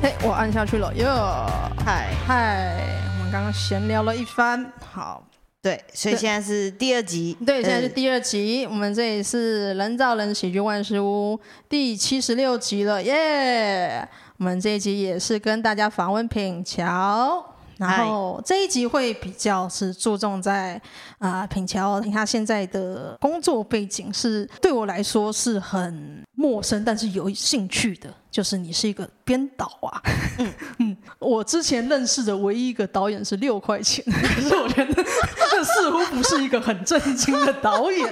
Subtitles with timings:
[0.00, 1.06] 嘿，我按下去了哟。
[1.84, 2.76] 嗨嗨，
[3.18, 5.26] 我们刚刚闲聊了一番，好，
[5.60, 7.36] 对，所以现在是第二集。
[7.44, 8.64] 对，现在是第二集。
[8.66, 11.38] 我们这里是人造人喜剧万事屋
[11.68, 14.08] 第七十六集了耶。
[14.36, 17.44] 我们这一集也是跟大家访问品乔。
[17.76, 20.74] 然后这一集会比较是注重在
[21.18, 30.00] 啊、呃，品乔他现在的工作背景是对我来说是很陌生，但是有兴趣的，就是你是一个编导啊。
[30.38, 34.94] 嗯 嗯，我之前认识的唯一一个导演是六块钱，可是我觉得
[35.50, 38.06] 这似乎不是一个很正经的导演。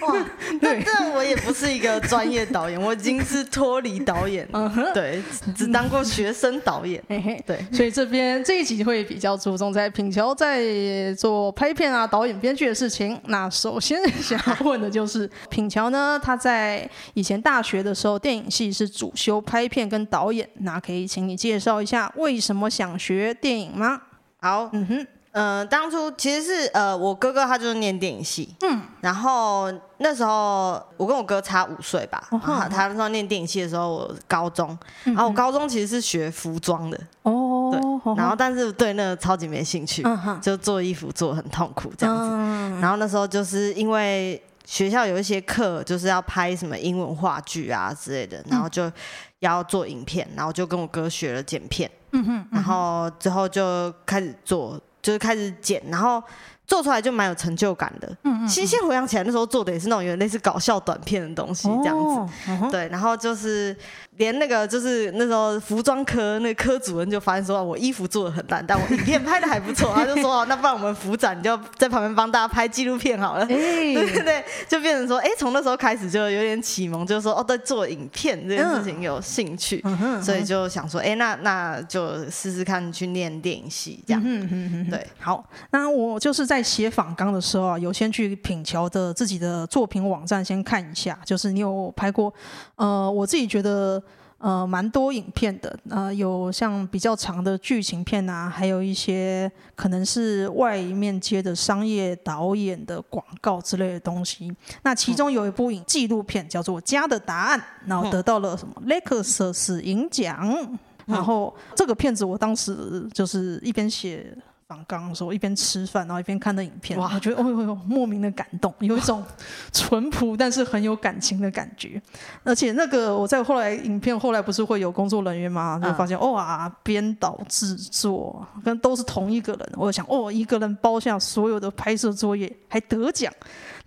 [0.00, 0.26] 哇，
[0.60, 5.22] 对，但我也不是一个专业导演，我已经是脱离导演，嗯哼，对，
[5.56, 7.00] 只当过学生导演。
[7.08, 13.16] 嘿嘿，对，所以这边这一集会比较注重在品乔在做拍片啊、导演、编剧的事情。
[13.26, 24.00] 那首先想要问的就是品桥呢，他在以前大学的时候，电影系是主修拍片跟导演，那可以请你介绍一下为什么想学电影吗？
[24.40, 25.06] 好，嗯哼。
[25.32, 48.92] 嗯、呃，当初其实是呃，我哥哥他就是念电影系，嗯，然后那时候我跟我哥差五岁吧，哦、他他那时候念电影系的时候，我高中，嗯、然后我高中其实是学服装的，哦，对，然后但是对那个超级没兴趣，嗯、就做衣服做很痛苦这样子，嗯、然后那时候就是因为学校有一些课就是要拍什么英文话剧啊之类的，然后就
[49.38, 54.78] 要做影片，然后就跟我哥学了剪片，嗯哼，然后之后就开始做。
[55.00, 56.22] 就是开始剪，然后
[56.68, 58.06] 做出来就蛮有成就感的。
[58.22, 58.46] 嗯嗯，嗯。
[58.46, 62.04] 其实现在回想起来，那时候做的也是那种有点类似搞笑短片的东西，这样子。
[62.04, 63.76] 哦嗯、对，然后就是。
[64.18, 73.46] 连那个就是那时候服装科那个科主任就发现说，我衣服做的很烂，但我影片拍的还不错，他就说，那不然我们服展你就在旁边帮大家拍纪录片好了。
[73.46, 73.46] 欸、
[73.94, 84.20] 对对对，就变成说，哎、欸，从那时候开始就有点启蒙，就是说，哦，对，做影片这件事情有兴趣，嗯、所以就想说，哎、欸，那那就试试看去念电影系这样。
[84.24, 92.32] 嗯嗯嗯，对，好，那我就是在写访纲的时候啊，有先去品桥的自己的作品网站先看一下，就是你有拍过，
[92.76, 94.02] 呃，我自己觉得。
[94.40, 104.54] 呃，蛮多影片的，呃，有像比较长的剧情片啊，还有一些可能是外面接的商业导演的广告之类的东西。
[104.84, 110.78] 那其中有一部影纪录片叫做《家的答案》，然后得到了什么雷克萨斯影奖。
[111.04, 114.32] 然后这个片子我当时就是一边写。
[114.68, 119.24] 刚刚说一边吃饭，然后一边看的影片，哇，我觉得哦哟哟，莫名的感动， 有一种
[119.72, 122.00] 淳朴但是很有感情的感觉。
[122.44, 125.80] 而且那个我在后来影片后来不是会有工作人员吗？
[125.82, 129.72] 就发现、嗯、哇，编导制作跟都是同一个人。
[129.74, 133.32] 我就想哦，一个人包下所有的拍摄作业还得奖，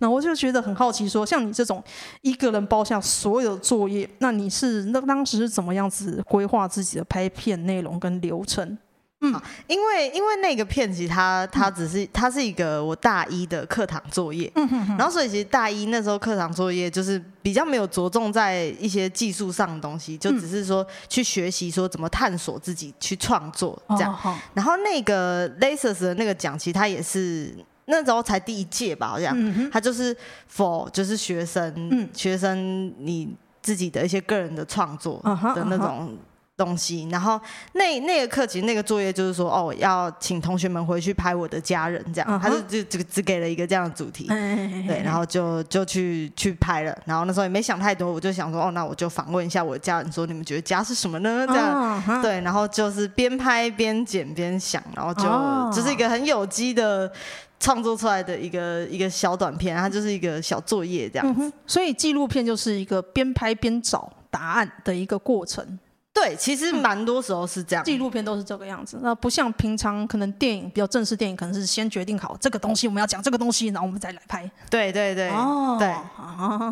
[0.00, 1.80] 那我就觉得很好奇说，说像你这种
[2.22, 8.76] 一个人包下所有的作业，那你是那当时是怎么样子规划自己的拍片内容跟流程？
[9.24, 24.12] 嗯，因为因为那个片其实它它只是它是一个我大一的课堂作业，嗯哼哼，然后所以其实大一那时候课堂作业就是比较没有着重在一些技术上的东西，就只是说去学习说怎么探索自己去创作这样。
[24.24, 30.16] 哦、然后那个 lasers 的那个奖，其实它也是那时候才第一届吧，好像，它就是
[30.52, 33.32] for 就是学生，嗯、学生你
[33.62, 35.20] 自己的一些个人的创作
[35.54, 36.18] 的那种。
[36.56, 37.40] 东西，然后
[37.72, 51.46] 那那个课其实那个作业就是说，哦，要请同学们回去拍我的家人，这样，他就就只只给了一个这样的主题，对，然后就就去去拍了，然后那时候也没想太多，我就想说，哦，那我就访问一下我的家人，说你们觉得家是什么呢？
[51.48, 57.10] 这样，对，然后就是边拍边剪边想，然后就就是一个很有机的
[57.58, 65.78] 创作出来的一个一个小短片，它就是一个小作业这样子，所以纪录片就是一个边拍边找答案的一个过程。
[66.14, 68.98] 对，其实蛮多时候是这样，纪录片都是这个样子。
[69.02, 74.48] 那不像平常可能电影比较正式电影，可能是先决定好这个东西我们要讲这个东西，然后我们再来拍。
[74.70, 76.70] 对对对，哦，对啊。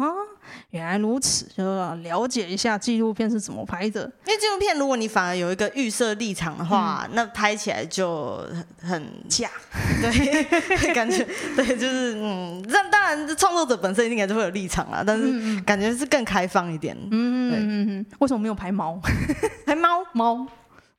[0.70, 4.02] 原来如此，就是了解一下纪录片是怎么拍的。
[4.26, 8.44] 因为纪录片，如果你反而有一个预设立场的话，嗯、那拍起来就
[8.80, 9.48] 很假。
[10.02, 10.44] 对，
[10.92, 16.96] 感觉对，就是嗯，那当然，创作者本身应该就会有立场啦，但是感觉是更开放一点。
[17.10, 18.06] 嗯嗯嗯嗯。
[18.20, 19.00] 为什么没有排猫？
[19.66, 20.46] 排猫猫？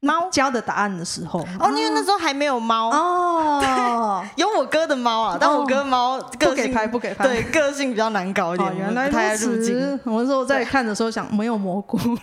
[0.01, 0.29] 猫？
[0.31, 2.89] 家的答案的时候，哦，因为那时候还没有猫。
[2.89, 9.99] 哦， 有我哥的猫啊，但我哥猫不给拍，不给拍，对，个性比较难搞一点，原来如此。
[10.05, 12.15] 我那时候在看的时候想，没有蘑菇，对，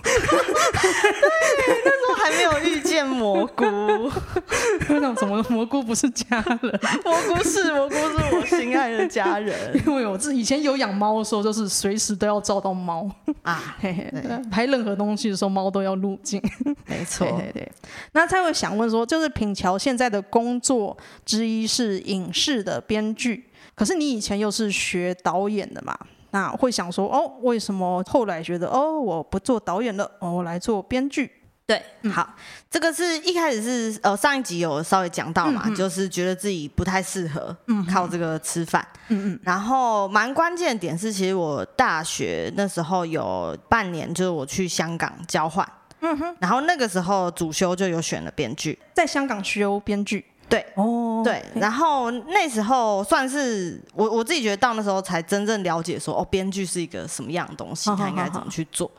[1.84, 3.64] 那时候还没有遇见蘑菇，
[4.88, 9.54] 我想什么蘑菇不是家人，蘑菇是蘑菇是我心爱的家人，
[9.86, 13.08] 因为我自以前有养猫的时候，就是随时都要照到猫。
[13.42, 14.12] 啊，嘿嘿，
[14.50, 16.42] 拍任何东西的时候，猫都要入镜，
[16.86, 17.67] 没错，对对。
[18.12, 25.98] 那才会想问说，就是品乔现在的工作之一是影视的编剧，可是你以前又是学导演的嘛？
[26.30, 31.30] 那会想说，哦，为什么后来觉得，哦，我不做导演了，我来做编剧？
[31.64, 32.34] 对，好，
[32.70, 37.54] 这个是一开始是呃上一集有稍微讲到嘛，嗯、就是觉得自己不太适合
[37.90, 45.66] 靠这个吃饭，嗯嗯，然后蛮关键的点是，其实我大学那时候有半年，就是我去香港交换。
[46.00, 58.90] 嗯哼，然后那个时候主修就有选了编剧，在香港修编剧，对，哦，对，然后那时候算是我我自己觉得到那时候才真正了解说，哦，编剧是一个什么样的东西，他应该怎么去做。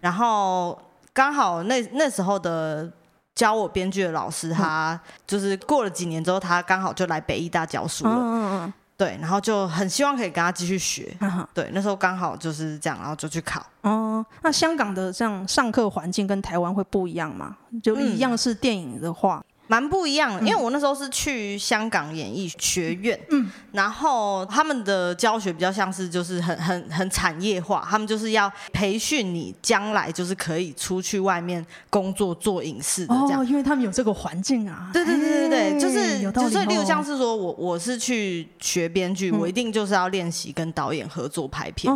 [0.00, 0.78] 然后
[1.12, 2.90] 刚好那那时候的
[3.34, 8.14] 教我编剧的老师，他就是过了几年之后，他刚好就来北艺大教书了。
[8.14, 8.72] 嗯嗯。
[8.98, 11.16] 对，然后就很希望可以跟他继续学。
[11.54, 13.64] 对，那时候刚好就是这样，然后就去考。
[13.82, 17.56] 哦，那香港的这样上课环境跟台湾会不一样吗？
[17.82, 19.36] 就一样是电影的话。
[19.36, 41.92] 嗯蛮不一样的，因为我那时候是去香港演艺学院，嗯，然后他们的教学比较像是就是很很很产业化，他们就是要培训你将来就是可以出去外面工作做影视的这样，哦，因为他们有这个环境啊，对对对对对，就是就是例如像是说我我是去学编剧，我一定就是要练习跟导演合作拍片，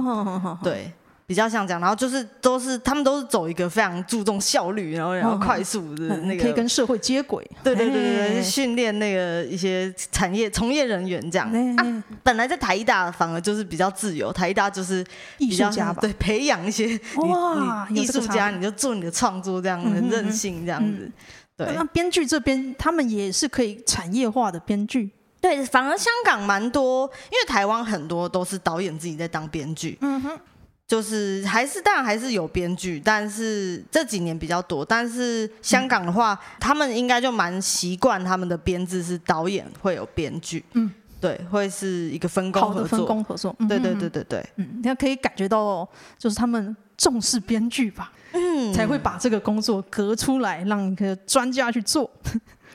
[0.62, 0.92] 对。
[1.26, 7.48] 比较像这样，然后就是都是他们都是走一个非常注重效率，然后然后快速的那个，可以跟社会接轨。
[7.62, 11.50] 对对对对，训练那个一些产业从业人员这样。
[11.76, 15.04] 啊，本来在台艺大反而就是比较自由，台艺大就是
[15.38, 21.10] 艺术家吧， 对，培养一些哇艺术家，你就做你的创作这样，很任性这样子。
[21.56, 25.10] 对，那编剧这边他们也是可以产业化的编剧。
[25.40, 29.96] 对，反而香港蛮多，因为台湾很多都是导演自己在当编剧。
[30.02, 30.38] 嗯哼。
[30.86, 34.84] 就是还是当然还是有编剧，但是这几年比较多。
[34.84, 42.98] 但是香港的话，嗯、他们应该就蛮习惯他们的编制是导演会有编剧，嗯，对，会是一个分工合作。
[42.98, 45.88] 分工合作，对对对对对，嗯，你可以感觉到
[46.18, 52.10] 就是他们重视编剧吧，嗯，才会把这个工作隔出来让一个专家去做，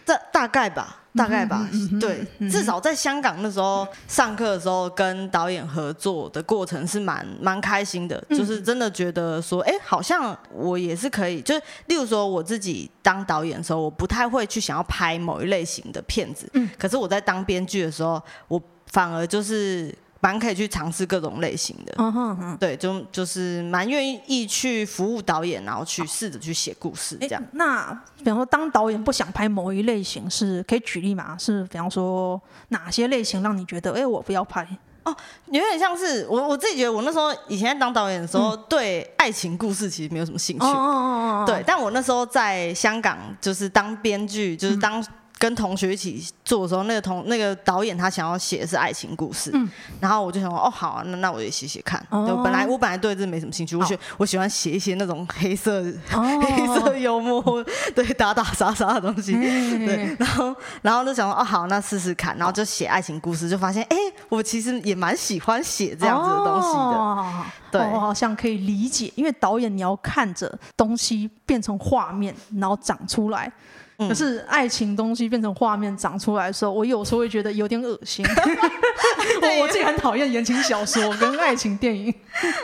[0.07, 1.04] 这大概吧。
[1.18, 1.68] 大概吧，
[2.00, 18.62] 对，至少在香港那时候上课的时候，跟导演合作的过程是蛮蛮开心的，就是真的觉得说，哎，好像我也是可以，就是例如说我自己当导演的时候，我不太会去想要拍某一类型的片子，可是我在当编剧的时候，我
[18.92, 19.92] 反而就是。
[20.27, 27.41] 蛮可以去尝试各种类型的，嗯哼哼，对，就就是蛮愿意去服务导演，然后去试着去写故事这样。
[27.53, 31.38] 那比方说，当导演不想拍某一类型，是可以举例吗？
[31.39, 34.68] 是比方说哪些类型让你觉得，哎，我不要拍？
[35.03, 35.15] 哦，
[35.45, 40.65] 有点像是我我自己觉得，我那时候以前在当导演的时候，对爱情故事其实没有什么兴趣。
[40.65, 41.44] 哦哦哦。
[41.47, 45.01] 对，但我那时候在香港就是当编剧，就是当。
[45.39, 49.69] 跟同学一起做的时候，那个同那个导演他想要写的是爱情故事，嗯、
[50.00, 52.04] 然后我就想说，哦，好啊，那那我也写写看。
[52.10, 57.63] 哦、本来我本来对这没什么兴趣，我喜、哦、我喜欢写一些那种黑色、哦、黑色幽默，
[57.94, 59.34] 对打打杀杀的东西。
[59.34, 63.98] 对，然后然后就想说，哦，好，那试试看，然后就写爱情故事，就发现，哎，
[64.30, 66.80] 我其实也蛮喜欢写这样子的东西的。
[66.80, 73.52] 哦、对，我好像可以理解，因为导演你要看着东西变成画面，然后长出来。
[73.97, 78.23] 可是爱情东西变成画面长出来的时候，我有时候会觉得有点恶心。
[79.42, 82.13] 我我自己很讨厌言情小说跟爱情电影。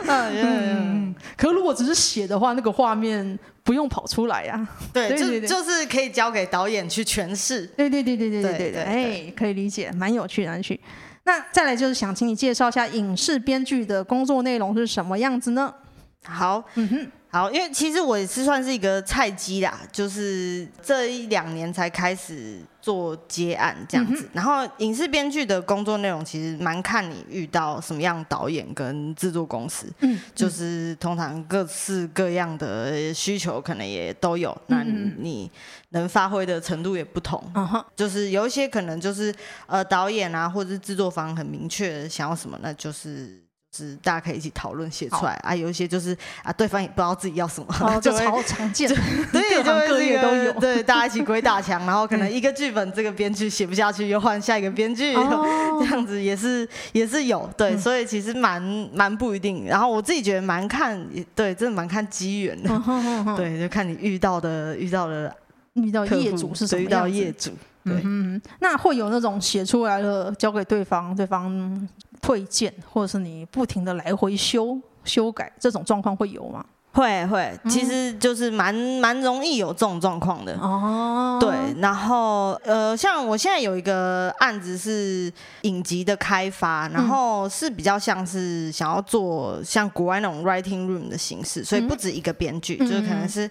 [0.06, 4.68] 嗯，可如果只是写的话，那个画面不用跑出来呀。
[4.92, 7.66] 对，就就是可以交给导演去诠释。
[7.76, 10.78] 对对对对对对对对，哎，可以理解，蛮有趣的，蛮有趣。
[11.24, 15.74] 那再来就是想请你介绍一下影视编剧的工作内容是什么样子呢？
[16.22, 17.10] 好，嗯哼。
[17.34, 24.22] 好，因为其实我也是算是一个菜鸡啦，就是这一两年才开始做接案这样子。
[24.26, 35.50] 嗯、然后影视编剧的工作内容其实蛮看你遇到什么样导演跟制作公司，嗯，就是通常各式各样的需求可能也都有，那你
[35.88, 37.42] 能发挥的程度也不同。
[37.56, 39.34] 嗯，就是有一些可能就是
[39.66, 43.43] 呃导演啊或者是制作方很明确想要什么，那就是。
[43.74, 45.54] 是大家可以一起讨论写出来啊。
[45.54, 48.88] 有一些就是啊，对方也不知道自己要什么，哦、 就超常见，
[49.32, 50.52] 对，各行各业都有。
[50.54, 57.48] 对，大家一起鬼打墙，然后可能一个剧本这个编剧写不下去，又换下一个编剧，哦、这样子也是也是有。
[57.56, 58.62] 对，嗯、所以其实蛮
[58.92, 59.66] 蛮不一定。
[59.66, 61.04] 然后我自己觉得蛮看，
[61.34, 62.70] 对，真的蛮看机缘的。
[62.74, 65.34] 哦、对，就看你遇到的遇到的
[65.74, 66.82] 遇到业主是什么。
[66.82, 67.50] 遇到业主。
[67.84, 71.86] 对，嗯，那会有那种写出来了交给对方，对方
[72.24, 76.64] 退件，或者是你不停的来回修修改，这种状况会有吗？
[76.92, 80.56] 会会，其实就是蛮蛮容易有这种状况的。
[80.58, 85.30] 哦，对，然后呃，像我现在有一个案子是
[85.62, 93.50] 影集的开发，然后是比较像是想要做像国外那种 writing room 的形式，所以不止一个编剧，就是可能是。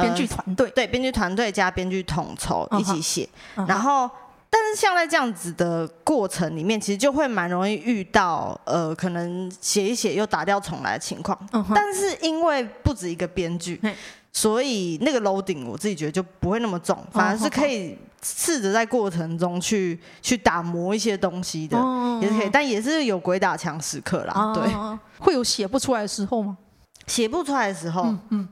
[0.00, 0.70] 编剧团队。
[0.70, 3.28] 对，编剧团队加编剧统筹一起写，
[3.66, 4.08] 然后，
[4.50, 11.38] 但是像在这样子的过程里面，其实就会蛮容易遇到呃，可能写一写又打掉重来的情况。
[11.74, 13.80] 但是因为不止一个编剧，
[14.32, 21.76] 所以那个 loading 我自己觉得就不会那么重，反而是可以试着在过程中去去打磨一些东西的，
[22.22, 24.52] 也是可以，但也是有鬼打墙时刻啦。
[24.54, 24.64] 对，
[25.18, 26.56] 会有写不出来的时候吗？
[27.06, 28.48] 写不出来的时候，嗯。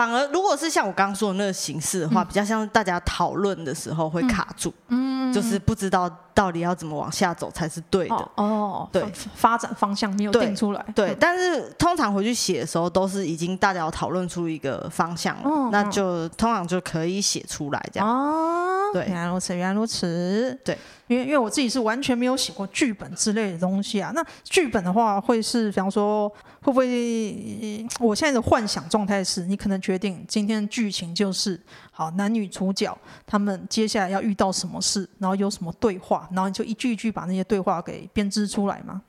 [0.00, 8.14] 反而，如果是像我刚刚说的那个形式的话，嗯、比较像是大家讨论的时候会卡住，嗯，就是不知道到底要怎么往下走才是对的。
[8.14, 9.04] 哦，哦对，
[9.34, 10.82] 发展方向没有定出来。
[10.94, 18.08] 对，对，但是通常回去写的时候，都是已经大家要讨论出一个方向了，哦、那就通常就可以写出来这样。
[18.08, 20.58] 哦，对，原来如此，原来如此。
[20.64, 20.78] 对。
[21.08, 27.86] 因为因为我自己是完全没有写过剧本之类的东西啊，那剧本的话会是，比方说会不会？
[27.98, 31.58] 我现在的幻想状态是，你可能决定今天的剧情就是，
[31.90, 39.02] 好，男女主角他们接下来要遇到什么事，然后有什么对话，然后你就一句一句把那些对话给编织出来吗？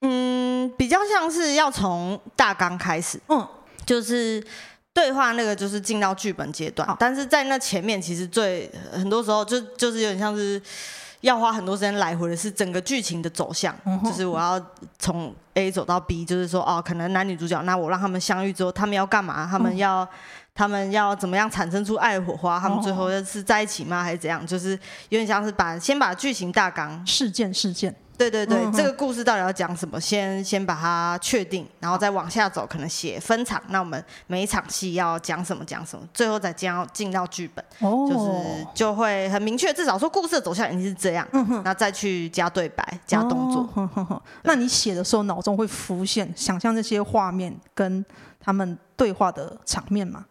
[0.00, 3.46] 嗯，比较像是要从大纲开始，嗯，
[3.84, 4.42] 就是
[4.92, 10.60] 对话那个就是进到剧本阶段，但是在那前面其实最很多时候就就是有点像是。
[11.24, 14.60] 要花很多时间来回的是整个剧情的走向，嗯、就是我要
[14.98, 19.48] 从 A 走到 B，就是说哦，可能男女主角，那我让他们相遇之后，他们要干嘛？
[19.50, 20.08] 他们要、嗯、
[20.54, 22.60] 他们要怎么样产生出爱火花？
[22.60, 24.04] 他们最后是在一起吗？
[24.04, 24.46] 还是怎样？
[24.46, 24.72] 就是
[25.08, 27.94] 有点像是把先把剧情大纲事件事件。
[28.16, 30.00] 对对对，这个故事到底要讲什么？
[30.00, 33.60] 先先把它确定，然后再往下走，可能写分场。
[33.68, 39.72] 那我们每一场戏要讲什么讲什么，最后再将进到剧本，哦、就是就会很明确。
[39.72, 41.26] 至少说故事的走向已经是这样，
[41.64, 44.22] 那再去加对白、加动作。
[44.42, 48.04] 那你写的时候脑中会浮现、想象那些画面跟
[48.40, 50.24] 他们对话的场面吗？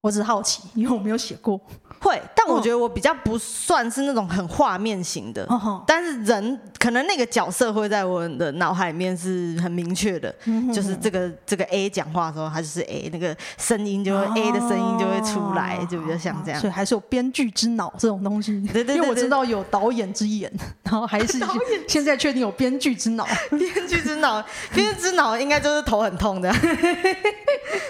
[0.00, 1.60] 我只是好奇，因为我没有写过。
[2.02, 5.44] 会，但我觉得我比较不算是那种很画面型的。
[5.50, 10.34] 哦、但是人可能那个角色会在我的脑海里面是很明确的，
[10.72, 16.58] 就是这个这个 A 讲话的时候，他就是 A，那个声音就会、哦、A 的声音就会出来，就比较像这样。
[16.58, 18.58] 所以还是有编剧之脑这种东西。
[18.72, 20.50] 对对对，对，因为我知道有导演之眼，
[20.84, 21.38] 然后还是
[21.86, 23.28] 现在确定有编剧之脑。
[23.50, 24.42] 编剧之脑，
[24.72, 26.50] 编剧之脑应该就是头很痛的。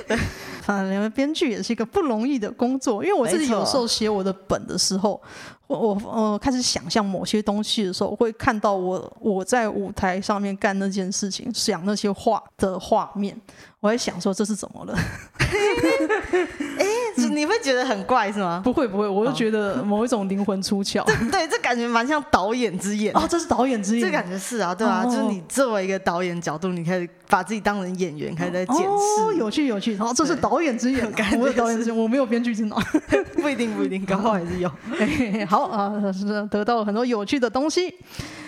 [0.06, 0.18] 对。
[0.66, 5.20] 啊，因为编剧也是一个不容易的工作，因为我自己有时候写我的本的时候，
[5.70, 13.40] 我我呃开始想象某些东西的时候，我会看到我我在舞台上面干那件事情，想那些话的画面，
[13.78, 14.94] 我在想说这是怎么了？
[16.78, 16.86] 哎，
[17.30, 18.60] 你会觉得很怪是吗？
[18.64, 21.04] 不会不会，我就觉得某一种灵魂出窍。
[21.30, 28.82] 对，这感觉蛮像导演之眼哦，这是导演之眼，这感觉是啊，对啊，就是你作为一个导演角度，你开始把自己当成演员，开始在检视。
[28.82, 31.04] 哦，有趣有趣，然后这是导演之眼，
[31.38, 32.80] 我有导演之眼，我没有编剧之脑，
[33.34, 34.70] 不一定不一定，刚好还是有。
[35.48, 37.94] 好啊，是得到了很多有趣的东西。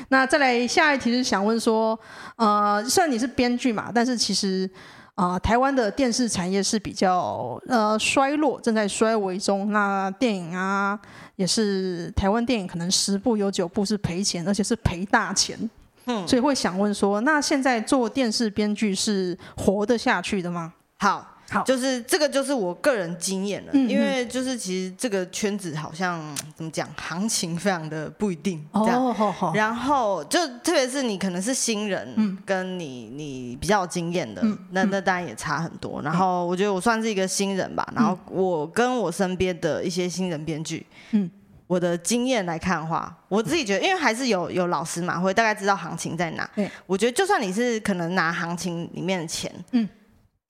[0.09, 1.99] 那再来下一题是想问说，
[2.37, 4.69] 呃，虽然你是编剧嘛，但是其实。
[5.15, 9.71] 啊、呃，台湾的电视产业是比较呃衰落，正在衰微中。
[9.71, 10.99] 那电影啊，
[11.37, 15.71] 也是台湾电影可能十部有九部是赔钱，而且是赔大钱。
[16.07, 20.73] 嗯，所以会想问说，那现在做电视编剧是活得下去的吗？
[21.01, 21.32] 好。
[21.53, 26.19] 好，就是这个，就是我个人经验了，嗯、因为就是其实这个圈子好像
[26.57, 29.05] 怎么讲，行情非常的不一定这样。
[29.05, 29.53] 哦。
[29.55, 36.01] 然后就特别是你可能是新人，嗯，跟你你比较有经验的，嗯、那那当然也差很多。
[36.01, 41.31] 然后我觉得我算是一个新人吧，然后我跟我身边的一些新人编剧，嗯，
[41.67, 46.49] 我的经验来看的话，我自己觉得，因为还是有有老师嘛，会大概知道行情在哪。
[46.57, 49.87] 嗯，我觉得就算你是可能拿行情里面的钱，嗯。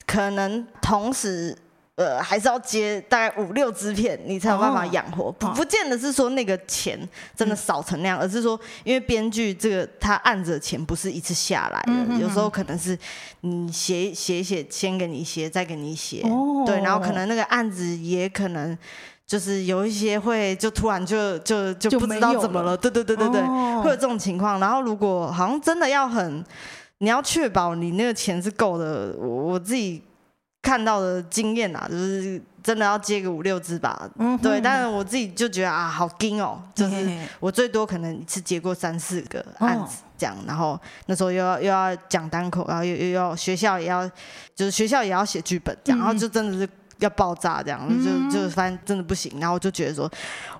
[0.05, 1.57] 可能同时
[1.95, 5.31] 呃，还是要接大概五六支片，你才有办法养活。
[5.33, 6.97] 不，不见得是说那个钱
[7.35, 12.97] 真的少成那样，而是说，因为编剧这个他按着钱不是一次下来的，有时候可能是
[13.41, 16.23] 你写写写，先给你写，再给你写，
[16.65, 18.75] 对，然后可能那个案子也可能
[19.27, 23.41] 就是有一些会就突然就就就不知道怎么了，对对对对对，
[23.83, 24.59] 会有这种情况。
[24.59, 26.43] 然后如果好像真的要很，
[27.03, 30.01] 你要确保你那个钱是够的，我我自己。
[30.65, 34.61] 看到的经验啊，就是真的要接个五六支吧，嗯、对。
[34.61, 37.05] 但是我自己就觉得啊，好惊哦，就是
[37.41, 44.09] 我最多可能一次接过三四个案子这样，哦、然后那时候又要又要讲单口，然后又又要学校也要，
[44.55, 46.69] 就是学校也要写剧本这样，然后就真的是
[47.03, 50.09] 要爆炸这样，嗯、就就反正真的不行，然后我就觉得说，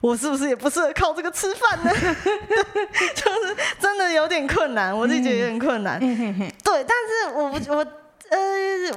[0.01, 1.91] 我是不是也不适合靠这个吃饭呢？
[1.93, 5.99] 就是真的有点困难，我自己觉得有点困难。
[6.01, 7.85] 嗯、对，但是我不我。
[8.29, 8.39] 呃，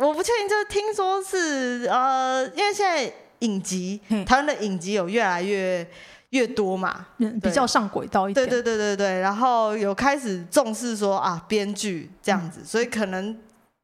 [0.01, 5.87] 我不确定，就是听说是呃，因为现在影集，台湾的影集有越来越
[6.31, 7.05] 越多嘛，
[7.43, 8.49] 比较上轨道一点。
[8.49, 13.37] 对对对对对，然后有开始重视说啊，编剧这样子，嗯、所以可能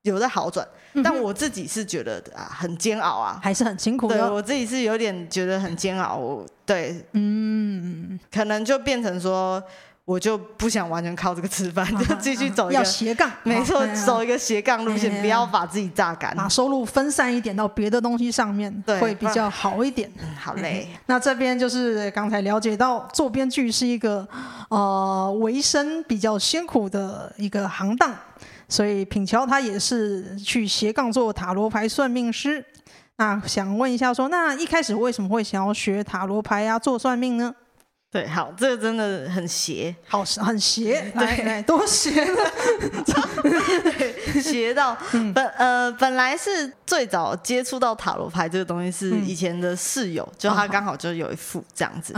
[0.02, 0.66] 有在好转。
[1.02, 4.08] 但我自己是觉得啊，很煎熬啊，还是很辛苦。
[4.08, 6.44] 对，我自己是有点觉得很煎熬。
[6.66, 9.62] 对，嗯，可能就变成说。
[10.04, 20.10] 我就不想完全靠这个吃饭，就继续走一个要斜杠， 没错，走一个斜杠路线，不要把自己榨干，把收入分散一点到别的东西上面，会比较好一点。
[20.18, 20.88] 嗯，好嘞。
[21.06, 24.26] 那这边就是刚才了解到，做编剧是一个
[24.70, 28.12] 呃维生比较辛苦的一个行当，
[28.68, 32.64] 所以品乔他也是去斜杠做塔罗牌算命师。
[33.18, 37.54] 那想问一下说，说那一开始为什么会想要学塔罗牌呀，做算命呢？
[38.12, 42.36] 对，好，这个真的很邪，好很邪，对，多邪呢？
[44.42, 44.94] 邪到
[45.34, 52.12] 本呃，本来是最早接触到塔罗牌这个东西是以前的室友，就他刚好就有一副这样子，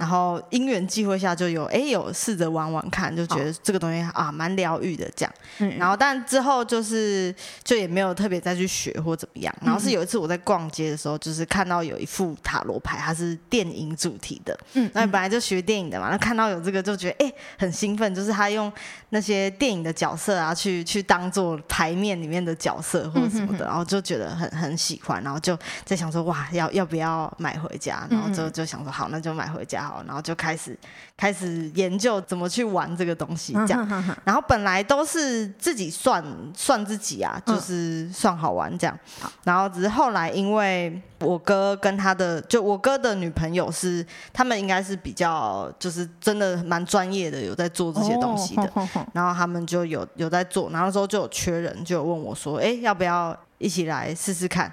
[0.00, 5.32] 然后因缘际会下就有哎有试着玩玩看，就觉得这个东西啊蛮疗愈的这样，
[5.78, 15.27] 然后但之后就是就也没有特别再去学或怎么样，然后是有一次我在逛街的时候，就是看到有一副塔罗牌，它是电影主题的，嗯，那本来。
[15.28, 18.72] 就学电影的嘛，那看到有这个就觉得哎、欸、很兴奋，就是他用
[19.10, 30.76] 那些电影的角色啊，去去当做牌面里面的角色或者什么的，然后就觉得很很喜欢，然后就在想说哇要要不要买回家，然后就就想说好那就买回家好，然后就开始
[31.18, 33.86] 开始研究怎么去玩这个东西这样，
[34.24, 36.24] 然后本来都是自己算
[36.56, 38.98] 算自己啊，就是算好玩这样，
[39.44, 45.14] 然后只是后来因为我哥跟他的就我哥的女朋友是他们应该是比。
[45.18, 48.72] 较就是真的蛮专业的，有在做这些东西的，
[49.12, 54.72] 然后他们就有有在做，然后那时候就有缺人，就有问我说：“哎，要不要一起来试试看，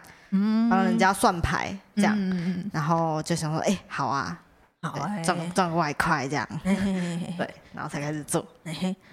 [0.69, 2.15] 帮人家算牌这样？”
[2.71, 4.39] 然后就想说：“哎，好啊，
[4.89, 8.45] 好赚赚外快这样。”对，然后才开始做。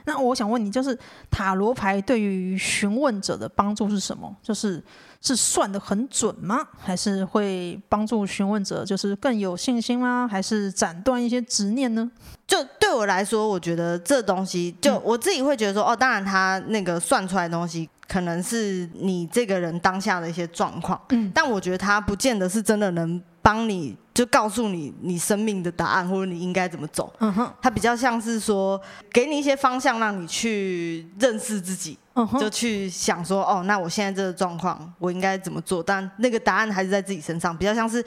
[0.05, 0.99] 那我想问你，就是
[1.31, 4.35] 塔罗牌对于询问者的帮助是什么？
[4.43, 4.83] 就是。
[5.25, 6.67] 是算的很准吗？
[6.77, 10.27] 还是会帮助询问者就是更有信心吗？
[10.29, 12.11] 还是斩断一些执念呢？
[12.45, 23.97] 就对我来说，我觉得这东西，就我自己会觉得说，哦，当然他那个算出来的东西，可能是你这个人当下的一些状况，嗯，但我觉得他不见得是真的能帮你。
[24.15, 27.13] 就告诉你你生命的答案，或者你应该怎么走。
[27.21, 31.99] 嗯哼，它比较像是说，给你一些方向，让你去认识自己。
[32.15, 35.83] 嗯，就去想说，哦，那我现在这个状况，我应该怎么做？
[35.83, 38.05] 但那个答案还是在自己身上，比较像是。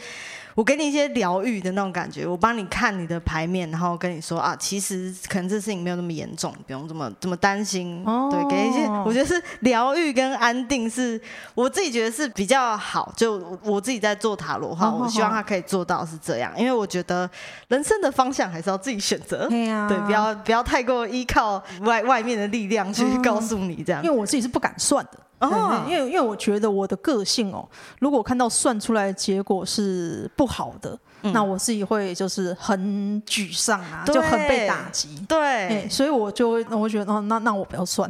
[0.56, 8.02] 我给你一些疗愈的那种感觉，我帮你看你的牌面，然后跟你说啊，其实可能这事情没有那么严重，不用这么这么担心。
[8.06, 11.20] 哦、对，给一些我觉得是 疗愈跟安定，是
[11.56, 13.12] 我自己觉得是比较好。
[13.18, 17.30] 就我自己在做塔罗的话，哦、我希望他可以做到是这样，因为我觉得
[17.68, 19.50] 人生的方向还是要自己选择。
[19.50, 23.95] 对呀、啊，对，不要不要太过依靠外外面的力量去告诉你这样。
[24.04, 25.20] 因为我自己是不敢算的。
[25.40, 27.68] 哦，因为因为我觉得我的个性哦，
[28.00, 35.24] 如果看到算出来的结果是不好的，嗯、那我自己会就是很沮丧啊，就很被打击。
[35.28, 38.10] 对、欸，所以我就会，我觉得哦，那那我不要算。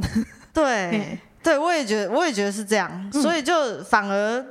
[0.54, 4.46] 对，欸、 对我也觉得，我也觉得是这样，嗯、所以就反而。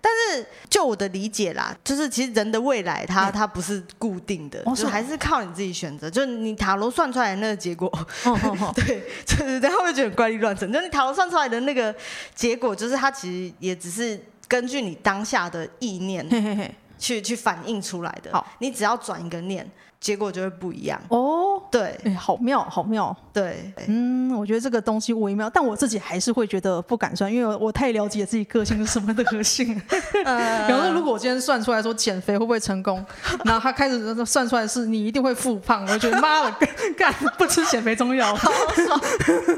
[0.00, 6.08] 但是，就我的理解啦，就是其实人的未来它，它它不是固定的，就还是靠你自己选择。
[6.10, 7.90] 就是你塔罗算出来的那个结果，
[8.74, 10.70] 对，就是然后会觉得怪力乱神。
[10.72, 11.94] 就是你塔罗算出来的那个
[12.34, 18.32] 结果，就是它其实也只是根据你当下的意念去去反映出来的。
[18.32, 19.68] 好，你只要转一个念，
[20.00, 21.00] 结果就会不一样。
[21.08, 23.14] 哦，对，哎，好妙，好妙。
[23.32, 29.80] 对，嗯，我觉得这个东西微妙，但我自己还是会觉得不敢算，因为我太了解自己个性是什么的个性。
[30.24, 33.04] 呃、 比方说，如果我今天算出来说减肥会不会成功，
[33.44, 39.00] 然后他开始算出来是你一定会复胖，我就觉得妈的，干不吃减肥中药， 好爽，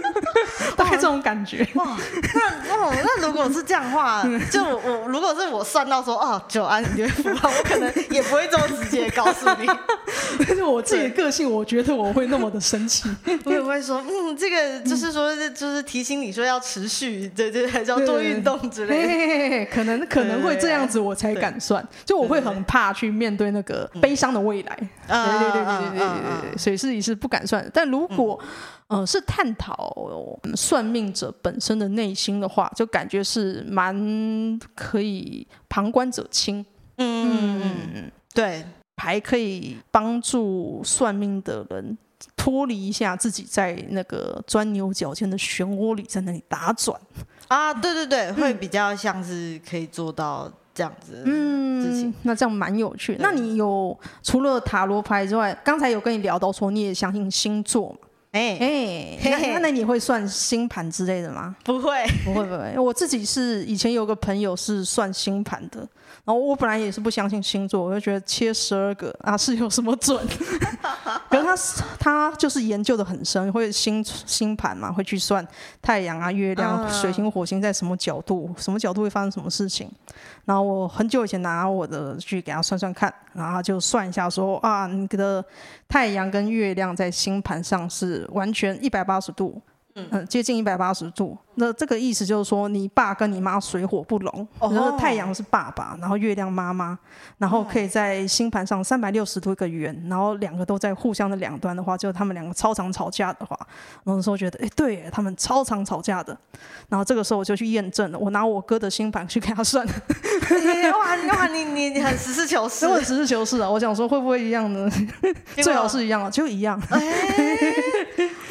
[0.76, 1.66] 大概这种感觉。
[1.74, 1.96] 哇，
[2.34, 9.68] 那哦，那如果是这样的话，就我，我如果是我算到说哦，九安你会复胖，我可能也不会这么直接告诉你。
[10.46, 13.08] 但是我自己的个性，我觉得我会那么的生气。
[13.44, 19.08] 我也会说，嗯，这个就是说，就是提醒你说要持续，对对，还是要多运动之类的。
[19.08, 21.86] 嘿嘿嘿可能可能会这样子，我才敢算。
[22.04, 24.76] 就我会很怕去面对那个悲伤的未来。
[25.06, 26.58] 对对对对对对对对。
[26.58, 27.68] 所以自己是不敢算。
[27.74, 28.38] 但如果
[28.86, 29.94] 呃是探讨
[30.54, 36.64] 算命者本身的内心的话，就感觉是蛮可以旁观者清。
[37.00, 38.64] 嗯嗯嗯，对，
[38.98, 41.96] 还可以帮助算命的人。
[42.36, 46.98] 脱离一下自己在那个钻牛角尖的漩涡里，在那里打转
[47.46, 53.16] 啊，对对对，会比较像是可以做到这样子，嗯，那这样蛮有趣。
[53.20, 58.07] 那你有除了塔罗牌之外，刚才有跟你聊到说你也相信星座嘛？
[58.30, 59.18] 哎哎，
[59.52, 61.56] 那那你会算星盘之类的吗？
[61.64, 62.78] 不会，不会，不会。
[62.78, 65.78] 我自己是以前有个朋友是算星盘的，
[66.24, 70.22] 然后我本来也是不相信星座，我就觉得切十二个啊是有什么准？
[71.30, 71.56] 可是他
[71.98, 75.46] 他就是研究的很深，会星星盘嘛，会去算
[75.80, 79.90] 太阳啊、月亮、水星、火星在什么角度，什么角度会发生什么事情。
[80.48, 85.44] 然后我很久以前拿我的去给他算算看，然后就算一下说啊，你的
[85.86, 89.60] 太阳跟月亮在星盘上是完全一百八十度。
[90.10, 91.36] 嗯，接近一百八十度。
[91.60, 94.48] 那这个意思就是说，你爸跟你妈水火不容。
[94.60, 96.96] 然后太阳是爸爸，然后月亮妈妈，
[97.36, 103.58] 然后可以在星盘上三百六十度一个圆，然后两个都在互相的两端的话，就他们两个超常吵架的话，
[104.04, 106.36] 然后那时候觉得，哎，对他们超常吵架的。
[106.88, 109.84] 然后这个时候我就去验证了，我拿我哥的星盘去给他算。
[109.84, 113.68] 哇，哇，你你你很实事求是， 很实事求是啊！
[113.68, 114.88] 我想说会不会一样呢？
[115.60, 116.80] 最好是一样啊，就一样。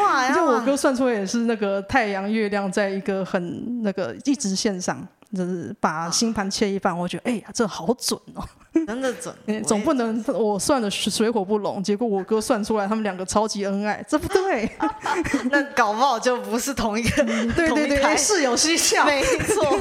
[0.07, 8.43] 哇，就我哥算出来也是那个太阳月亮在一个很那个一直线上，就是把星盘切一半，我觉得哎呀，这好准哦，
[8.85, 9.33] 真的准。
[9.65, 14.69] 总不能我算的水火不容，结果我哥算出来他们两个超级恩爱，这不 对。
[15.51, 19.77] 那搞不好就不是同一个，对对对，事有蹊跷，没错。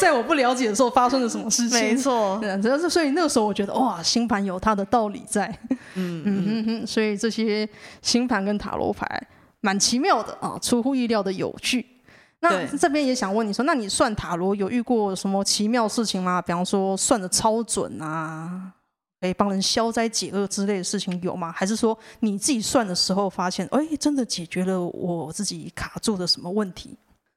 [0.00, 1.78] 在我不了解的时候发生了什么事情？
[1.78, 2.38] 没错。
[2.40, 5.46] 对，主要是所以那个时候我觉得哇，星盘有它的道理在。
[5.94, 7.68] 嗯嗯嗯嗯，所以这些
[8.02, 9.06] 星盘跟塔罗牌。
[9.66, 11.84] 蛮奇妙的啊，出乎意料的有趣。
[12.38, 16.40] 那这边也想问你说，那你算塔罗有遇过什么奇妙事情吗？
[16.40, 18.72] 比方说算的超准啊，
[19.20, 21.50] 可以帮人消灾解厄之类的事情有吗？
[21.50, 26.96] 还是说你自己算的时候发现，哎，真的解决了我自己卡住的什么问题？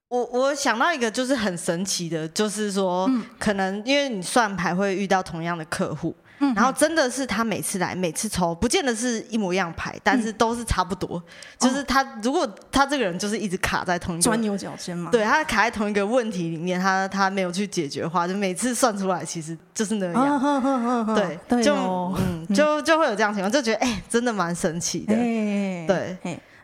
[0.09, 6.13] 我我想到一个就是很神奇的，就是说，嗯，可能因为你算牌会遇到同样的客户。
[6.55, 11.21] 然后真的是他每次来，每次抽，不见得是一模一样牌，但是都是差不多。
[11.57, 21.15] 就是他如果他这个人就是一直卡在同一个钻牛角尖嘛，对，他卡在同一个问题里面，他他没有去解决的话，就每次算出来其实就是那样。
[21.15, 21.75] 对，就
[22.17, 25.13] 嗯，就就会有这样情况，就觉得哎，真的蛮神奇的。
[25.13, 26.17] 对，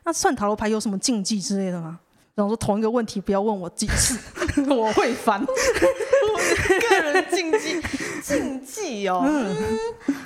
[0.05, 1.99] 那算塔罗牌有什么禁忌之类的吗？
[2.35, 4.19] 然后说同一个问题不要问我几次，
[4.69, 5.43] 我会烦。
[5.45, 7.81] 个人禁忌，
[8.21, 9.55] 禁忌哦，嗯，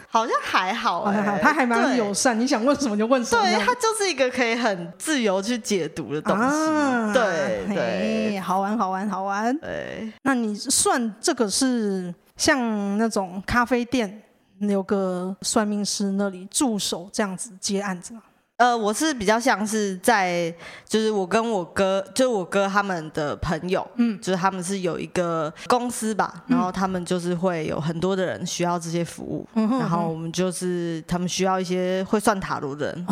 [0.09, 3.41] 好像还好哎，他还蛮友善，你想问什么就问什么。
[3.43, 7.13] 对，他就是一个可以很自由去解读的东西。
[7.13, 9.55] 对对，好玩好玩好玩。
[9.59, 14.21] 对，那你算这个是像那种咖啡店
[14.59, 18.21] 有个算命师那里驻守这样子接案子吗？
[18.59, 20.53] 呃，我是比较像是在，
[20.85, 33.05] 就是我跟我哥，就是我哥他们的朋友，嗯，就是他们是有一个公司吧，嗯、然后他们就是会有很多的人需要这些服务，嗯、哼然后我们就是他们需要一些会算塔罗的人，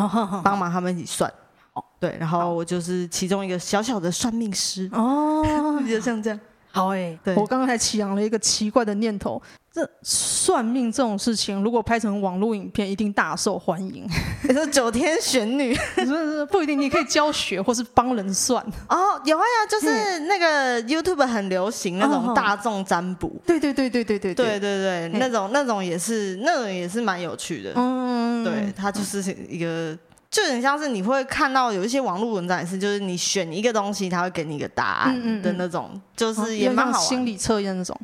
[0.44, 1.32] 帮忙他们一起算，
[1.72, 5.42] 哦，对，然后我就是其中一个小小的算命师，哦，
[5.88, 6.38] 就像这样。
[6.70, 9.40] 好哎、我刚刚才起扬了一个奇怪的念头，
[9.72, 14.06] 这算命这种事情，如果拍成网络影片，一定大受欢迎。
[14.46, 18.62] 你说九天玄女，不 是不一定，你可以教学或是帮人算。
[18.88, 23.34] 哦，有啊有，就是那个 YouTube 很流行那种大众占卜。
[23.46, 27.72] 对对对对对对对对对，那种那种也是那种也是蛮有趣的。
[27.74, 29.98] 嗯，对，它就是一个。
[30.30, 37.00] 就很像是你会看到有一些网络文章也是，就是你选一个东西，他会给你一个答案的那种，就是也蛮好玩。
[37.00, 37.98] 心理测验那种。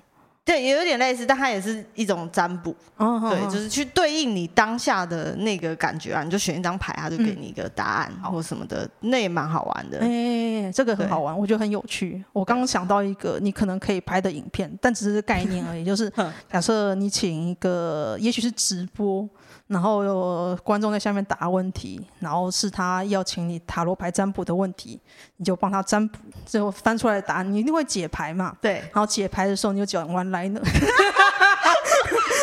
[0.46, 2.76] 对，也有点类似，但它也是一种占卜。
[2.98, 10.00] 哦、对，就是去对应你当下的那个感觉啊，你就选一张牌，他就给你一个答案、嗯、或什么的，那也蛮好玩的。
[10.00, 12.22] 哎、欸，这个很好玩，我觉得很有趣。
[12.34, 16.12] 我刚刚想到一个你可能可以拍的影片，但只是概念而已，就是
[16.52, 19.26] 假设你请一个，也许是直播。
[19.66, 25.00] 然后有观众在下面答问题，然后是他要请你塔罗牌占卜的问题，
[25.38, 28.54] 你就帮他占卜，最后翻出来的答案，你一定会解牌嘛？
[28.60, 28.74] 对。
[28.92, 30.60] 然后解牌的时候，你就讲 one liner。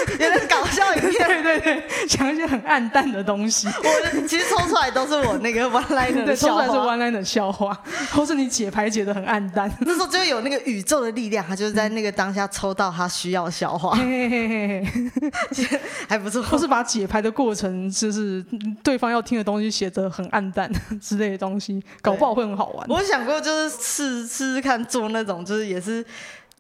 [0.09, 3.67] 有点搞笑影片， 对对对，讲一些很暗淡的东西。
[3.67, 7.77] 我其实抽出来都是我那个 one liner 的笑话，抽出来是 one liner 的笑话，
[8.11, 9.71] 或是你解牌解得很暗淡。
[9.81, 16.41] 那时候就有那个宇宙的力量，他就是在那个当下抽到他需要的笑话，嘿嘿嘿嘿还不错。
[16.43, 18.43] 或是把解牌的过程，就是
[18.83, 22.87] 对方要听的东西写的很暗淡之类的东西，搞不好会很好玩。
[22.89, 26.05] 我想过就是试试试看做那种，就是也是。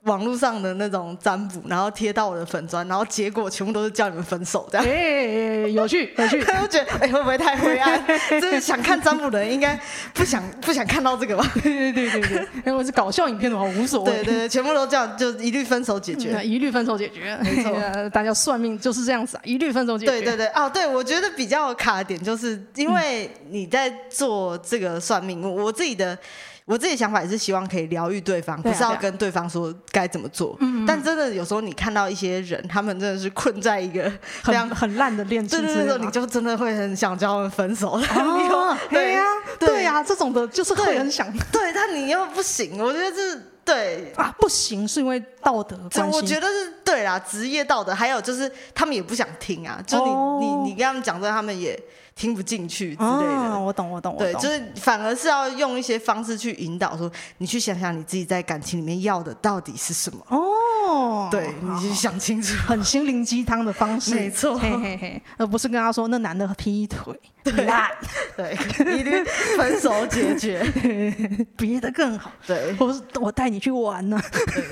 [0.03, 4.83] 网络上的那种占卜，然后贴到我的粉砖，然后结果全部都是叫你们分手这样。
[4.87, 6.39] 哎、欸，有趣 有趣。
[6.39, 8.03] 我觉得哎、欸，会不会太灰暗？
[8.41, 9.79] 就是想看占卜的人应该
[10.13, 11.47] 不想不想看到这个吧？
[11.61, 12.47] 对对对对对。
[12.65, 14.11] 如果是搞笑影片的话，无所谓。
[14.11, 17.37] 对对对，全部都叫就一律分手解决，嗯、一律分手解决。
[17.43, 20.11] 没错，大家算命就是这样子啊，一律分手解决。
[20.13, 26.17] 对对对，哦，对，我觉得比较卡的点就是因为你在做这个算命，我我自己的。
[26.71, 30.55] 我自己想法也是希望可以疗愈对方，不是要跟对方说该怎么做。
[30.61, 34.09] 嗯，但真的有时候你看到一些人，他们真的是困在一个
[34.41, 37.99] 很很烂的恋情之中，你就真的会很想叫他们分手。
[37.99, 39.23] 哦， 对呀，
[39.59, 41.29] 对呀，这种的就是会很想。
[41.51, 46.17] 对，但你又不行，我觉得是对啊，不行是因为道德关系。
[46.17, 51.77] 我觉得是对啦，职业道德，还有就是他们也不想听啊，就你你你跟他们讲这，他们也。
[52.15, 54.33] 听不进去之类的，哦、我懂，我懂，对。
[54.33, 60.19] 就是反而是要用一些方式去引导，说你去想想你自己在感情里面要的到底是什么。
[60.29, 67.53] 哦，对，你去想清楚，很心灵鸡汤的方式， 没错，嘿嘿嘿，而不是跟他说那男的劈腿，对，
[68.37, 68.55] 对，
[68.97, 69.23] 一律
[69.57, 70.63] 分手解决，
[71.57, 74.23] 别的更好，对，或是我带你去玩呢、啊。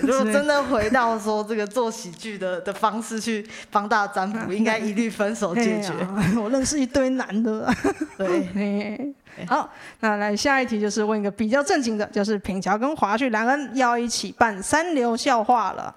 [0.01, 5.91] 如果真的回到 说这个做喜剧的的方式去帮大家占卜，应该一律分手解决。
[6.39, 7.73] 我认识一堆男的。
[8.17, 9.13] 对，
[9.47, 9.69] 好，
[10.01, 15.93] 那来下一题就是问一个比较正经的，就是品乔跟华胥两人要一起办三流笑话了。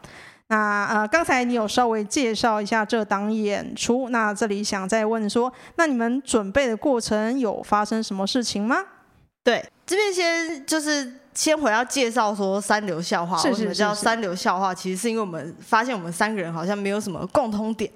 [0.53, 8.77] 那呃，刚才你有稍微介绍一下这档演出，那这里想再问说，那你们准备的过程有发生什么事情吗？
[9.43, 14.75] 对，这边先就是先回要介绍说三流笑话，为什么叫三流笑话？
[14.75, 17.91] 其实是因为我们发现我们三个人好像没有什么共通点。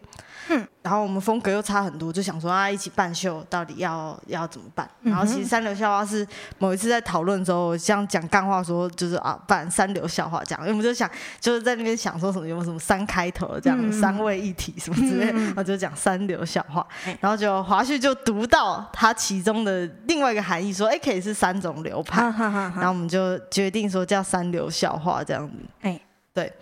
[0.49, 4.89] 嗯，然后我们风格又差很多，就想说啊，一起办秀到底要要怎么办？
[5.03, 6.27] 然后其实三流笑话是
[6.59, 16.87] 某一次在讨论之后，这样讲干话说就是啊，办三流笑话这样，因为我们就想就是在那边想说什么有没有什么三开头的这样，嗯、三位一体什么之类，然后就讲三流笑话，
[17.21, 26.01] 然后就华旭就读到它其中的另外一个含义，说哎，可以是三种流派，然后我们就决定说叫三流笑话这样子，哎，
[26.33, 26.53] 对。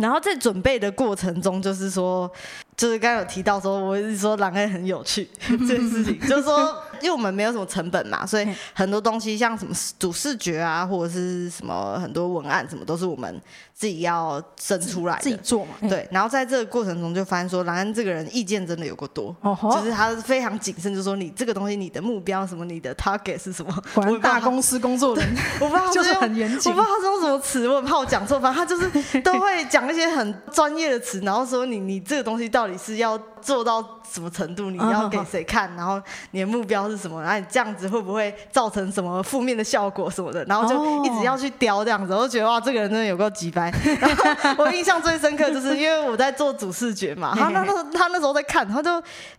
[0.00, 2.30] 然后在准备的过程中，就是说，
[2.76, 6.82] 就是刚有提到说，我是说狼人很有趣 这件事情，就是说。
[7.02, 13.40] 因为我们没有什么成本嘛，所以很多东西像什么主视觉啊，或者是什么很多文案什么，都是我们
[13.74, 15.72] 自己要生出来的，自己做嘛。
[15.88, 19.34] 对，然后在这个过程中就发现说，兰恩这个人意见真的有够多，
[19.74, 23.72] 就是他非常谨慎，就是说你这个东西你的目标什么，你的 target 是什么？
[23.94, 25.26] 果然大公司工作人，
[25.60, 34.70] 我不知道就是很严谨，我不知道他是用什么词，我很怕我讲错，反正他就是都会讲一些很专业的词，然后说你你这个东西到底是要做到什么程度？
[34.70, 35.74] 你要给谁看？
[35.76, 37.22] 然后你的目标是什么？
[37.22, 40.44] 然后你这样子会不会造成什么负面的效果什么的？
[40.44, 43.72] 然后就一直要去雕这样子，我就觉得哇，这个人真的有够急掰。
[44.00, 48.90] 然后我印象最深刻就是因为我在做主视觉嘛， 他那那他那时候在看，他就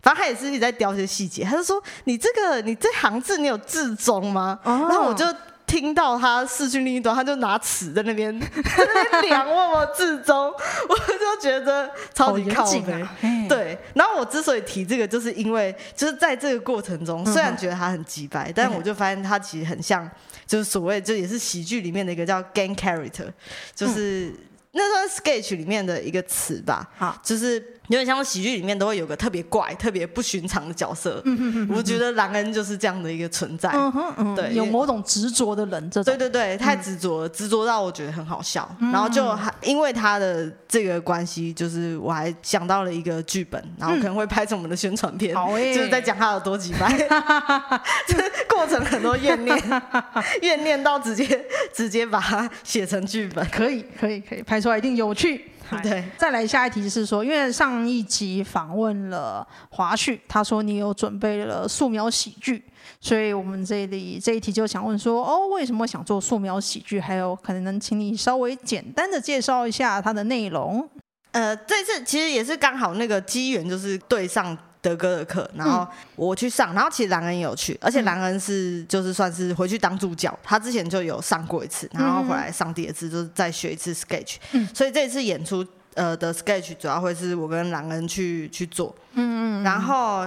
[0.02, 4.58] 反正他也是一直在雕一些细节，他就说你这个你这行字你有字中吗？
[4.64, 5.26] 然后我就。
[5.74, 8.48] 听到他视讯另一端，他就拿尺在那边 在
[8.94, 10.46] 那边量问我至中，
[10.88, 12.92] 我就觉得超级靠北。
[13.02, 13.16] 啊、
[13.48, 20.08] 对，然后我之所以提这个，就是因为就是在这个过程中，虽然觉得他很机掰，但我就发现他其实很像，
[20.46, 23.26] 就是所谓就也是喜剧里面的一个叫 game character，
[23.74, 24.32] 就是
[24.70, 26.88] 那算 sketch 里面的一个词吧。
[26.96, 27.72] 好，就是。
[27.88, 31.20] 有点像喜剧里面都会有个特别怪、特别不寻常的角色。
[31.24, 33.70] 嗯哼哼哼，我觉得狼恩就是这样的一个存在。
[33.72, 36.16] 嗯哼嗯，对，有某种执着的人，这种。
[36.16, 38.68] 对对对，太执着了，执着到我觉得很好笑。
[38.80, 46.90] 嗯、然后就还因为他的这个关系，就是我还想到了一个剧本，然后可能会拍成我们的宣传片，嗯、就是在讲他有多机掰。
[48.08, 49.82] 就是过程很多怨念，
[50.40, 51.44] 怨念到直接
[51.74, 53.46] 直接把它写成剧本。
[53.50, 55.50] 可以可以可以，拍出来一定有趣。
[55.82, 62.62] 对，再来下一题是说，因为上一集访问了华旭，他说你有准备了素描喜剧，
[63.00, 67.00] 所以我们这里这一题就想问说，哦，为什么想做素描喜剧？
[67.00, 70.88] 还有可能能请你稍微简单的介绍一下它的内容。
[71.32, 74.56] 呃，这次其实也是刚好那个机缘，就是对上。
[74.84, 84.36] 德哥的课，然后我去上，然后其实兰恩也有去，而且兰恩是就是算是回去当助教，他之前就有上过一次，然后回来上第二次，就是再学一次 sketch，
[84.74, 90.26] 所以这次演出呃的 sketch 主要会是我跟兰恩去去做，嗯嗯，然后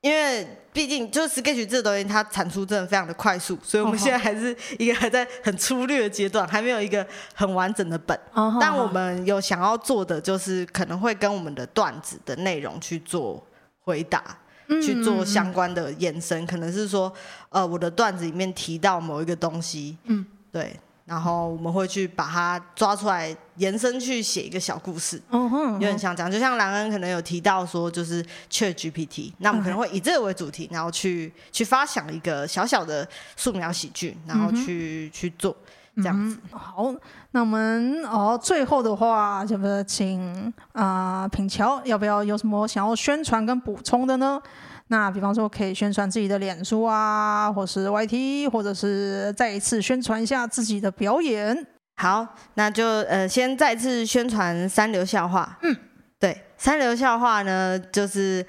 [0.00, 8.16] 因为毕竟就是 sketch 这个东西它产出真的非常的快速，所以我们现在还是一个还在很粗略的阶段，还没有一个很完整的本，
[8.60, 13.44] 但我们有想要做的就是可能会跟我们的段子的内容去做。
[13.86, 14.36] 回答
[14.82, 17.10] 去做相关的延伸，可能是说，
[17.50, 28.20] 呃，我的段子里面提到某一个东西，嗯，对，然后我们会去把它抓出来延伸去写一个小故事，嗯哼，有点像这样，就像兰恩可能有提到说，就是
[28.50, 35.56] ChatGPT，那我们可能会以这个为主题，然后去去发想一个小小的素描喜剧，然后去去做。
[35.96, 36.94] 这样子、嗯、好，
[37.30, 44.40] 那我们哦，最后的话，就是请啊、呃、品乔，要不要有什么想要宣传跟补充的呢？
[44.88, 51.66] 那比方说，可以宣传自己的脸书啊，或是 YT，或者是再一次宣传一下自己的表演。
[51.96, 55.58] 好，那就呃，先再次宣传三流笑话。
[55.62, 55.74] 嗯，
[56.20, 58.46] 对，三流笑话呢，就是，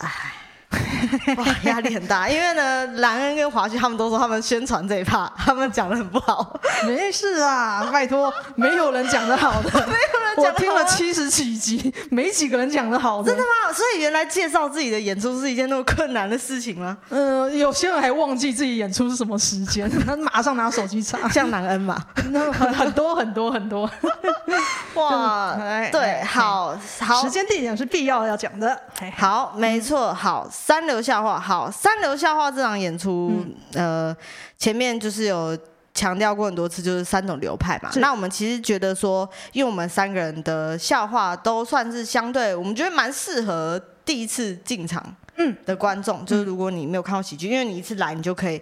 [0.00, 0.43] 唉。
[1.36, 6.58] 哇，压力很大，因为呢，兰恩跟华旭他们都说他们宣传这一趴， 他们讲的很不好。
[6.86, 10.52] 没事啊，拜托，没有人讲的好的，没有人讲的。
[10.52, 13.28] 我听了七十几集，没几个人讲的好的。
[13.28, 13.72] 真的吗？
[13.72, 16.96] 所以原来介绍自己的演出是一件那么困难的事情吗？
[17.10, 21.28] 嗯、呃，有些人还忘记自己演出是什么时间，他马上拿手机查。
[21.28, 21.96] 像兰恩嘛，
[22.30, 23.90] 那很很多很多很多。
[24.94, 25.56] 哇，
[25.90, 28.80] 对，好好，时间地点是必要要讲的。
[29.16, 30.48] 好，没错，好。
[30.50, 33.32] 三流笑话，好，三流笑话这场演出，
[33.72, 34.16] 嗯、呃，
[34.56, 35.56] 前面就是有
[35.92, 37.90] 强调过很多次，就是三种流派嘛。
[37.96, 45.04] 那我们其实觉得说，因为我们三个人的笑话都算是相对，我们觉得蛮适合第一次进场
[45.36, 48.60] 嗯的观众，嗯、就是如果你没有看过喜剧，因为你一次来，你就可以。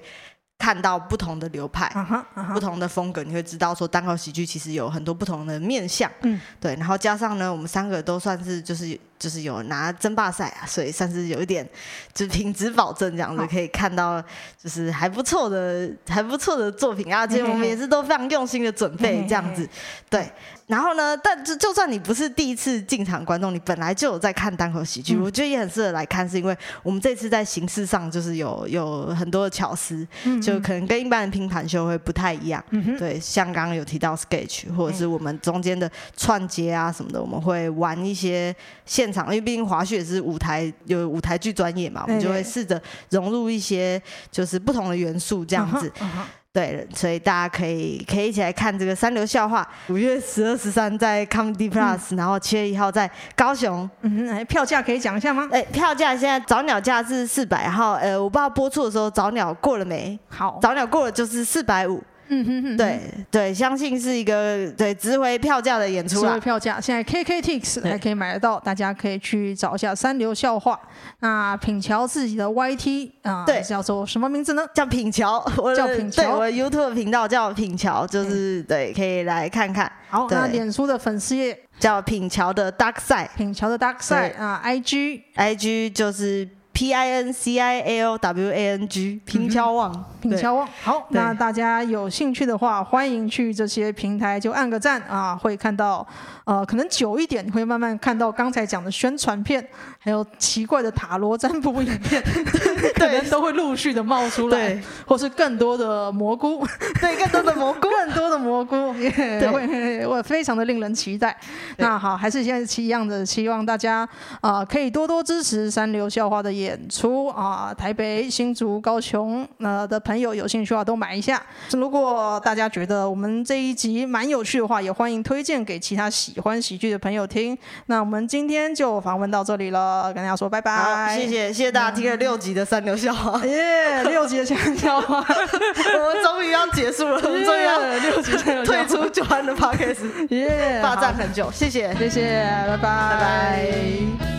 [0.63, 2.53] 看到不同的流派，uh huh, uh huh.
[2.53, 6.77] 不同的风格，你会知道说单口喜剧其实有很多不同的面向，嗯，对。
[6.77, 11.65] 然后加上呢，我们三个都算是就是就是有拿争霸赛啊，所以算是有一点
[12.13, 14.21] 就是品质保证这样子，可以看到
[14.61, 17.25] 就是还不错的还不错的作品啊。
[17.25, 19.69] 其实我们也是都非常用心的准备这样子，
[20.11, 20.29] 对。
[20.69, 32.65] 然后呢，但就就算你不是第一次进场观众，你本来就有在看单口喜剧，嗯、我觉得也很适合来看，是因为我们这次在形式上就是有有很多的巧思，嗯、就可能跟一般的拼盘秀会不太一样。
[32.71, 38.55] 嗯、对，像刚刚有提到 sketch，或者是我们中间的串接啊什么的，我们会玩一些
[38.87, 45.93] 现场，因为毕竟滑雪也是舞台有舞台剧专业嘛，我们就会试着融入一些就是不同的元素这样子。
[46.01, 46.09] 嗯
[46.55, 49.67] 对，所以大家可以可以一起来看这个三流笑话。
[49.89, 53.89] 五月十二、十三在 Comedy Plus，嗯、然后七月一号在高雄。
[54.03, 55.49] 嗯，哎票价可以讲一下吗？
[55.51, 60.19] 哎，票价现在早鸟价是四百，然后呃，我不知道播出的时候早鸟过了没？
[60.29, 62.03] 好，早鸟过了就是四百五。
[62.35, 66.29] 嗯哼哼，对对，相信是一个对值回票价的演出了。
[66.29, 70.81] 值回票价，现在 KKTix 还可以买得到，大家可以去找一下三流笑话。
[71.21, 74.67] 那品乔自己的 YT 啊，对，叫做什么名字呢？
[74.75, 79.93] 叫品乔， 我叫品乔，我 YouTube 频道叫品乔，就是对，可以来看看。
[80.09, 86.49] 好，那脸书的粉丝页叫品乔的 Dark Side，品乔的 Dark Side 啊，IG IG 就是。
[86.83, 90.69] P I N C I A L W A N G，品乔网，品乔网。
[90.83, 96.05] 好，那大家有兴趣的话，欢迎去这些平台就按个赞啊，会看到，
[96.45, 99.65] 呃，可能久一点，你会慢慢看到刚才讲的宣传片，
[100.01, 102.93] 还有奇怪的塔罗占卜影片， 对。
[102.95, 104.83] 可能都会陆续的冒出来，对。
[105.07, 106.67] 或是更多的蘑菇，
[107.01, 111.39] 对，更多的蘑菇， 更多的蘑菇，yeah, 对，会，我非常的令人期待。
[111.77, 114.01] 那好，还是现在一样的，希望大家
[114.41, 121.41] 啊、呃，可以多多支持三流校花的演出啊，台北、新竹、高雄呃的朋友有兴趣的话都买一下。
[121.73, 127.57] 如果大家觉得我们这一集蛮有趣的话，也欢迎推荐给其他喜欢喜剧的朋友听。
[127.87, 130.77] 那我们今天就访问到这里了，跟大家说拜拜。
[130.77, 138.33] 好，谢谢谢谢大家听了六集的三流笑话， 耶，六集的三流笑话， 我们终于要结束了， 我们终于要六集
[138.65, 144.32] 退出九安的 Podcast，耶，霸占很久，谢谢谢谢，拜拜拜拜。